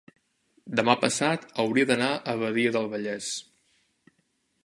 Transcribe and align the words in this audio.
demà 0.79 0.95
passat 1.01 1.45
hauria 1.63 1.89
d'anar 1.91 2.09
a 2.11 2.35
Badia 2.41 2.73
del 2.77 2.91
Vallès. 2.97 3.31